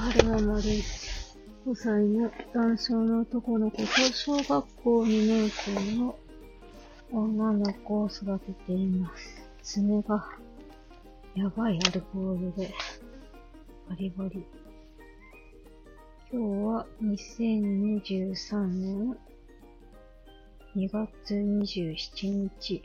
[0.00, 1.36] 春ママです。
[1.66, 6.16] 5歳の男性の男の子と小学校2年生の
[7.12, 9.50] 女の子を育てています。
[9.62, 10.24] 爪が
[11.34, 12.72] やばいアルコールで
[13.88, 14.44] バリバリ。
[16.32, 19.16] 今日は2023年
[20.76, 22.82] 2月27日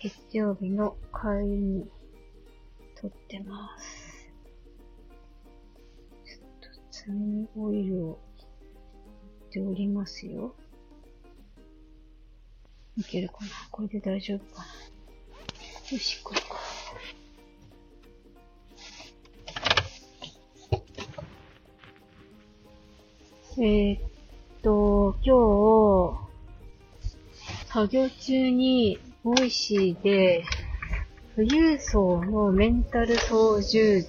[0.00, 1.86] 月曜日の帰りに
[2.98, 4.01] 撮ってます。
[7.10, 8.46] ちょっと爪にオイルを塗
[9.46, 10.54] っておりますよ。
[12.96, 13.50] いけるかな？
[13.70, 14.66] これで大丈夫かな？
[15.90, 16.46] よし、これか。
[23.58, 24.00] えー、っ
[24.62, 26.16] と、今
[27.06, 30.44] 日、作業中に、ボイシーで、
[31.36, 34.06] 富裕層のメンタル操縦、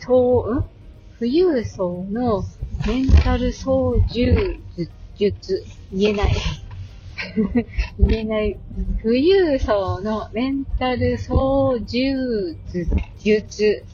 [0.00, 0.75] 操、ん？
[1.18, 2.44] 富裕層の
[2.86, 4.60] メンタル操縦
[5.16, 6.34] 術、言えない。
[7.98, 8.58] 言えない。
[9.02, 12.56] 富裕層のメンタル操縦
[13.18, 13.84] 術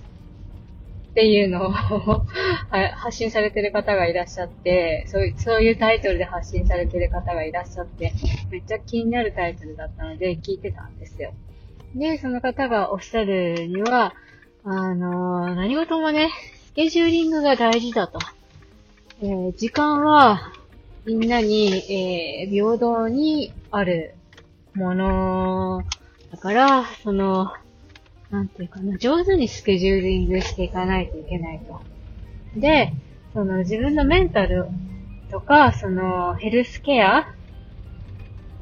[1.13, 8.13] っていうのを発信されてる方がいらっしゃってそういう、そういうタイトルで発信されてる方がいらっしゃって、
[8.51, 11.35] めっちゃ気になるタイトルだったので聞いてたんですよ。
[11.95, 14.15] で、その方がおっしゃるには、
[14.65, 16.31] あの、何事もね、
[16.73, 18.19] スケジューリングが大事だと。
[19.21, 20.55] えー時間は
[21.05, 24.15] みんなに、えー平等にある
[24.73, 25.83] もの
[26.31, 27.53] だから、その、
[28.31, 31.79] なんていうかな、上手にスケジューリングしていかないといけないと。
[32.59, 32.95] で、
[33.35, 34.65] その自分のメンタル
[35.31, 37.35] とか、そのヘルスケア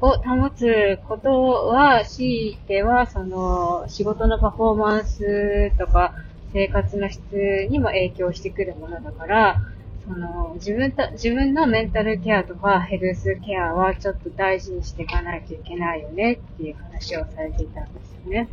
[0.01, 6.13] を保つことは、強いては、その仕事のパフォーマンスとか
[6.53, 7.21] 生活の質
[7.69, 9.61] にも影響してくるものだから、
[10.05, 18.49] その自分た、自分のメンタルケアとかヘルスケアはちょっと大事にしていかないといけないよねっていう話をされていたんですよね。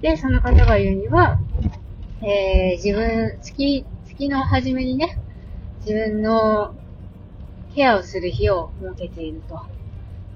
[0.00, 1.38] で、その方が言うには、
[2.22, 5.18] えー、自分、月、月の初めにね、
[5.80, 6.74] 自分の
[7.74, 9.60] ケアをする日を設けていると。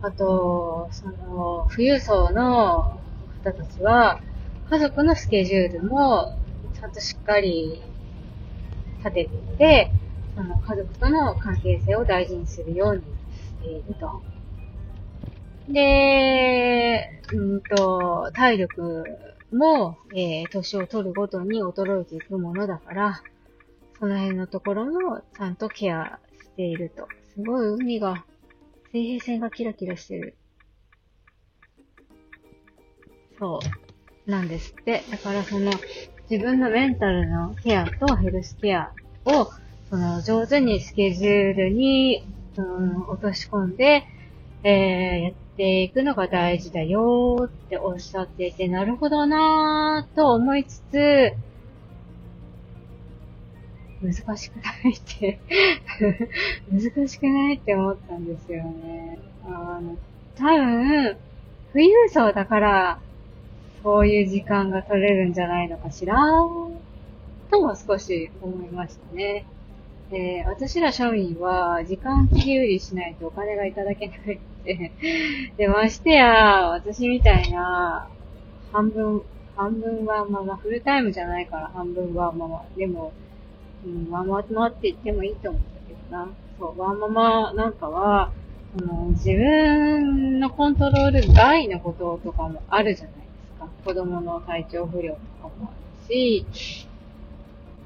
[0.02, 2.98] あと、その、富裕層の
[3.44, 4.20] 方たちは、
[4.70, 6.36] 家族のスケジュールも、
[6.80, 7.82] ちゃんとしっかり
[8.98, 9.92] 立てていて、
[10.34, 13.06] その家族との関係性を大事にするようにし
[13.62, 14.22] ていると。
[15.68, 19.04] で、うんと、体力
[19.52, 23.22] も、えー、年を取るごとに衰えていくものだから、
[23.98, 27.06] その辺のところもちゃんとケアしていると。
[27.34, 28.24] すごい海が、
[28.92, 30.36] 水平線がキラキラしてる。
[33.38, 33.60] そ
[34.26, 34.30] う。
[34.30, 35.02] なんですって。
[35.10, 35.70] だからその、
[36.30, 38.92] 自分のメンタルのケアとヘルスケア
[39.24, 39.50] を、
[39.90, 42.24] その、上手にスケジュールに、
[42.56, 44.04] うん、落とし込んで、
[44.62, 51.32] えー、やっていくのが大事だよーっておっしゃっていて、なるほどなーと思いつつ、
[54.00, 55.40] 難しくないって
[56.70, 59.18] 難しくないって思ったんですよね。
[59.44, 59.96] あの、
[60.36, 61.16] 多分、
[61.72, 63.00] 富裕層だから、
[63.82, 66.16] そういう時間が取れるんじゃないのかしら？
[67.50, 69.44] とも少し思いましたね。
[70.12, 74.92] えー私ら庶民は時間切り売りしないとお金がいただけないって。
[75.56, 78.08] で、ましてや、私みたいな、
[78.72, 79.22] 半分、
[79.56, 83.12] 半分はまあまあフルタイムじゃないから半分はまあまあ、でも、
[83.86, 86.28] うん、ワンママって言ってもいいと思ったけどな。
[86.58, 88.30] そう、ワンママなんかは、
[88.78, 93.14] その自分のコントロール外のこととかもあるじゃない
[93.60, 93.68] か。
[93.84, 95.74] 子供の体調不良とかもあ
[96.08, 96.46] るし、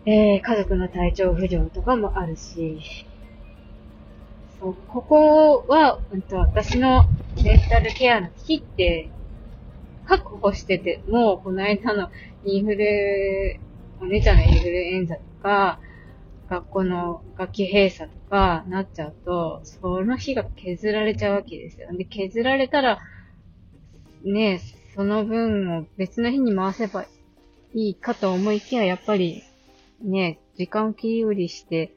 [0.07, 3.07] えー、家族の体調不良とかもあるし、
[4.61, 7.05] そう、ここは、うんと、私の
[7.43, 9.11] メンタルケアの危機って、
[10.07, 12.11] 確保してて、もうこの間の
[12.45, 13.59] インフル、
[14.01, 15.81] お姉ちゃんのインフルエンザとか、
[16.51, 21.89] 学校の学級閉鎖とかなっちゃうと、その日が削られちゃうわけですよ。
[21.97, 23.01] で、削られたら、
[24.23, 27.05] ねえその分を別の日に回せば
[27.75, 29.43] いいかと思いきや、やっぱり、
[30.01, 31.93] ね時間切り売りして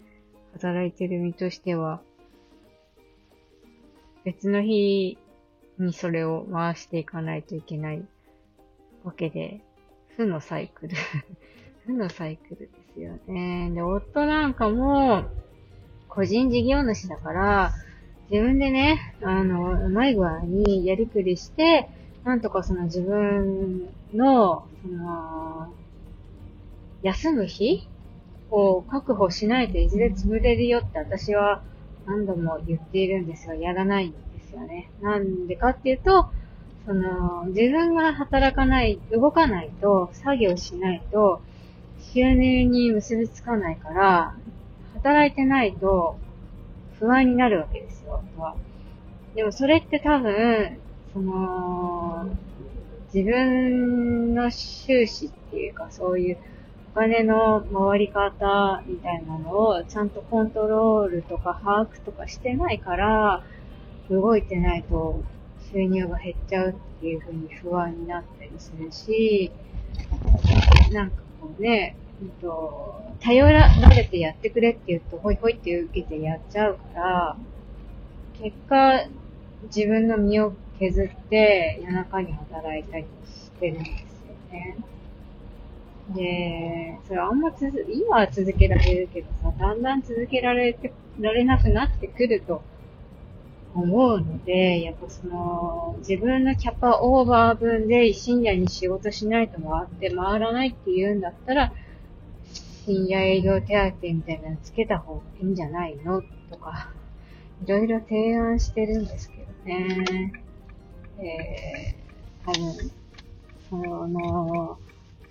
[0.54, 2.02] 働いてる身としては、
[4.24, 5.18] 別の日
[5.78, 8.04] にそれを回していかないといけない
[9.04, 9.62] わけで、
[10.16, 10.96] 負のサイクル。
[11.86, 13.70] 負のサイクルですよね。
[13.74, 15.26] で、夫なんかも、
[16.10, 17.72] 個人事業主だから、
[18.32, 21.90] 自分でね、あの、うまい具合にやりくりして、
[22.28, 25.74] なんとかその自分の、その、
[27.02, 27.88] 休む日
[28.52, 31.64] を確保しないといずれ潰れるよって私は
[32.06, 34.90] 何度も言っているんですが、やらないんですよね。
[35.02, 36.28] なんでかっていうと、
[36.86, 41.40] その、自分が働かない、動かないと、作業しないと、
[42.14, 44.36] 収入に結びつかないから、
[44.96, 46.18] 働いてないと
[47.00, 48.58] 不安になるわけですよ、は。
[49.34, 50.82] でもそれって多分、
[51.18, 52.30] その、
[53.12, 56.38] 自分の収支っていうかそういう
[56.94, 63.44] お金の回り方みたいなのをちゃんとコントロールとか把握とかしてないから、
[64.12, 65.24] 動いてないと
[65.72, 69.52] 収入が減っちゃうっていう風に不安になったりするし、
[70.92, 77.38] なんかこうね、うんと、頼られてやってくれって言うと、ほいほいって受けてやっちゃうから、
[78.40, 79.08] 結果、
[79.76, 84.78] 自分の身を削って夜中に働いたりしてるんですよね。
[86.16, 92.62] で、それあんまつ今は続けられるけどさ、だんだん続けられて、られなくなってくると
[93.76, 101.74] 思うので、やっぱその、自分のキャパオーバー分で深夜に仕事しないと回って回らないって言うんだったら、
[102.86, 106.22] 深夜営業手当みたいなのつけた方がいいんじゃないの？
[106.50, 106.94] とか、
[107.66, 110.32] いろいろ提案してるんですけどね。
[111.20, 112.92] えー、多分、
[113.70, 113.76] そ
[114.08, 114.78] の、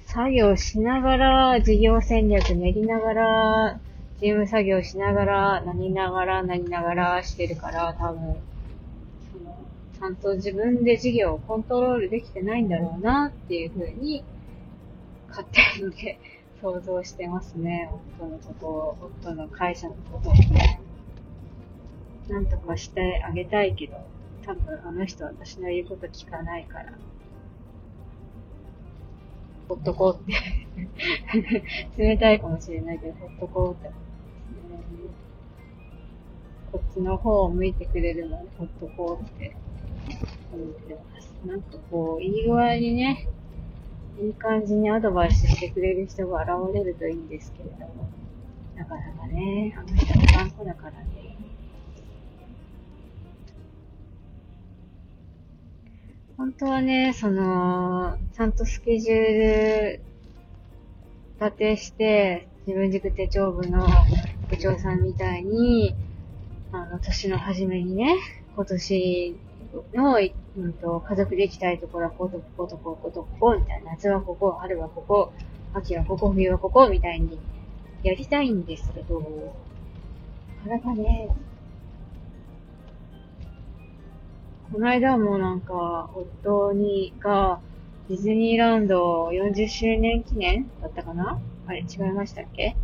[0.07, 3.81] 作業しながら、事業戦略練りながら、
[4.19, 8.37] 事務作業しながら、何ながら、何ながらしてるから、多分、
[9.33, 9.59] その、
[9.99, 14.25] ちゃんと自分で事業をコントロールできてないんだろうな、っていうふうに、
[15.29, 16.19] 勝手にで
[16.63, 17.91] 想像してますね。
[18.19, 20.33] 夫のことを、夫の会社のことを。
[22.29, 23.99] なんとかしてあげたいけど、
[24.47, 26.93] 多分あの人私の言うこと聞かないから、
[29.69, 30.67] ほっとこうって。
[31.99, 33.89] 冷たいかもしれないけど、ほっとこうって。
[33.89, 34.87] 思って
[36.73, 39.57] こっちの方を向いてくれるので、ほっとこうって。
[40.53, 41.35] 思ってます。
[41.45, 43.27] なんかこう、いい具合にね、
[44.21, 48.09] いい感じにアドバイスしてくれる人が現れるといいんですけれども、
[48.77, 51.37] なかなかね、あの人は頑固だからね、
[56.39, 60.01] 本当はね、その、ちゃんとスケジュール
[61.41, 63.87] 立てして、自分軸手帳部の
[64.51, 65.95] 部長さんみたいに、
[66.73, 68.17] あの、年の初めにね、
[68.55, 69.37] 今年
[69.95, 70.19] の、
[70.59, 73.93] うんと、家族で行きたいところはこことこことこことここ、みたいな。
[73.93, 75.33] 夏はここ、春はここ、
[75.73, 77.39] 秋はここ、冬はここ、みたいに
[78.03, 79.55] やりたいんですけど、
[80.67, 81.31] なかなかね、
[84.73, 87.61] この間もなんか、夫に、が、
[88.09, 91.41] ディズニーランド40周年記念だったかな？
[91.67, 92.77] あれ、違いましたっけ？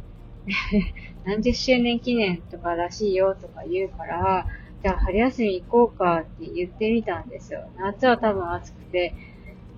[1.24, 4.46] 何十周年記念とからしいよとか言うから、
[4.82, 7.68] じゃあ春休み行こうかって言ってみたんですよ。
[7.78, 9.14] 夏は多分暑くて、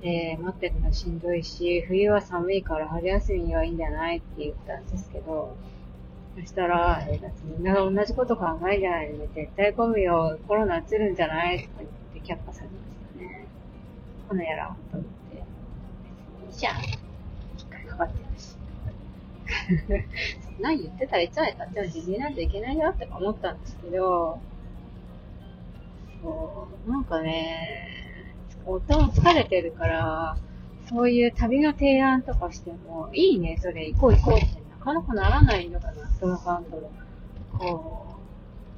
[0.03, 5.57] えー、待ってるのしんどいし、冬は寒いから春休みはいいんじゃないって言ったんですけど、
[6.37, 11.91] そしたら、えー、だってみんなが同じこと考えじゃないで、絶対混むよ、コロナ移るんじゃないとか言っ
[12.25, 13.47] て却下されましたね。
[14.29, 15.43] このやら、と思って。
[16.41, 16.83] 別にいいじゃん。
[16.83, 18.57] 一回かかってるし。
[20.61, 24.41] 何言ってたらいつまで経ってもディズニーランド行けないよって思ったんですけど、
[26.23, 27.89] そう、なんかね、
[28.67, 30.37] 夫も疲れてるから、
[30.89, 36.93] そういう旅の提案とかしても、いいね、それ行こう行こうってかなかならないのかな、その感と、
[37.59, 38.21] こ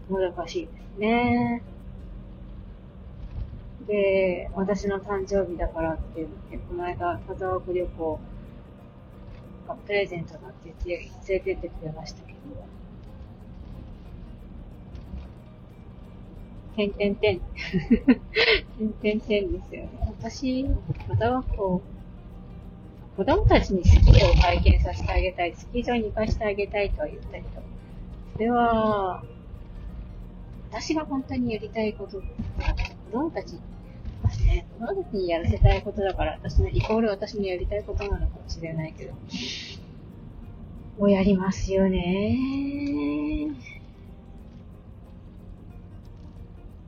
[0.09, 1.63] う、難しいですね。
[3.87, 8.21] で、私の誕生日だからって言って、この間、田沢湖旅行
[9.69, 10.89] がプレゼントだって言って、
[11.29, 12.39] 連れてってくれましたけど、
[16.77, 17.41] てんてんてん。
[18.79, 19.99] てんてんてんですよね。
[20.07, 20.69] 私、
[21.09, 21.83] 田沢湖、
[23.17, 27.49] 子供たちにスキーを体験させてあげたい、スキー場に行かせてあげたいとは言ったけど、
[28.35, 29.25] それは、
[30.71, 32.25] 私が本当にやりたいこと、子
[33.11, 33.53] 供たち、
[34.45, 39.15] ね、子供たちにやらせたいことだから、私の、イコール私のやりたいことなのかもしれないけど、
[40.99, 42.37] もうやりますよね。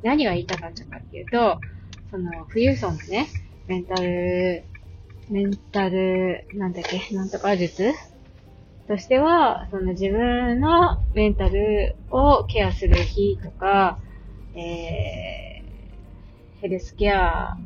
[0.02, 1.58] 何が言いたかったかっていうと、
[2.10, 3.28] その、富裕層のね、
[3.66, 4.64] メンタル
[5.30, 7.92] メンタル、なんだっけ、なんとか術？
[8.86, 13.98] としては、その自分のメンタルをケアする日とか、
[14.54, 17.58] えー、ヘルスケア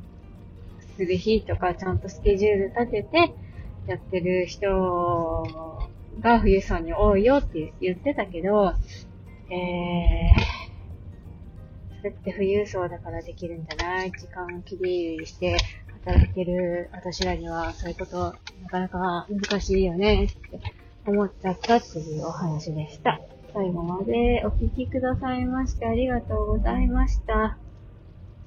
[0.97, 3.35] する日とか、ちゃんとスケジュール立てて
[3.87, 5.47] やってる人
[6.21, 8.75] が富裕層に多いよって言ってたけど、
[9.51, 10.62] えー、
[12.03, 15.57] それって富裕層だからできるんじゃない時間を切り売りして
[16.05, 20.61] 働いてる私らにはそういうことなかなか難しいよねって
[21.07, 23.21] 思っちゃったっていうお話でした。
[23.55, 27.57] 最後までお聞きくださいましてありがとうございました。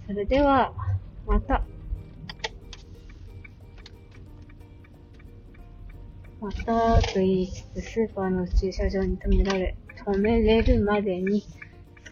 [0.06, 0.74] それでは、
[1.26, 1.64] また。
[6.42, 11.42] またと言いつつ、スーパーの駐車場に止められ、止めれるまでに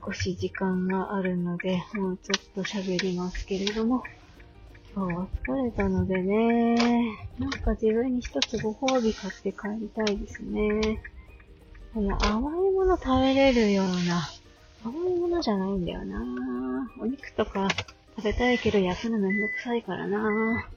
[0.06, 4.04] 少し時間があるので、もうちょっと喋りますけれども、
[4.96, 6.76] 今日は疲れたのでね、
[7.40, 11.00] なんか自分に一つご褒美買って帰りたいですね。
[11.94, 14.28] この甘いもの食べれるような、
[14.84, 17.70] 甘いものじゃないんだよなお肉とか
[18.18, 20.70] 食べたいけど焼くのめんどくさいからな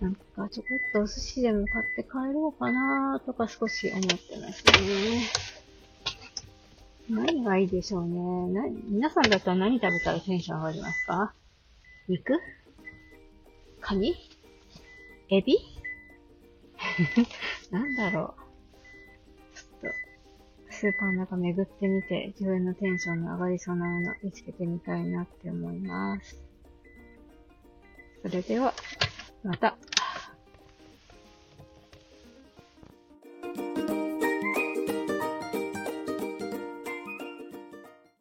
[0.00, 5.22] なんかちょこっとお寿司でも買って帰ろうかなとか少し思ってますね。
[7.10, 8.20] 何がいいでしょうね。
[8.52, 11.34] な、皆さんだったら何食べたらテンション上がりますか？
[12.08, 12.38] 肉？
[13.80, 14.14] カニ？
[15.28, 15.58] エビ？
[17.70, 19.56] なんだろう。
[19.56, 26.40] ちょっと、スーパーの中巡ってみて、自分のテンションの上がりそうなもの見つけてみたいなって思います。
[28.22, 28.72] それでは、
[29.42, 29.76] また。